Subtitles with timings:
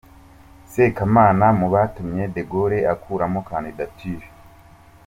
[0.71, 4.27] Sekamana mu batumye De Gaulle akuramo kandidatire.